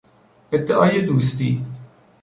ادعای 0.51 1.01
دوستی 1.01 1.65